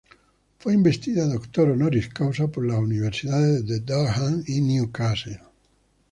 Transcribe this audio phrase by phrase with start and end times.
[0.57, 5.43] Fue investida doctor "honoris causa" por las universidades de Durham y Newcastle.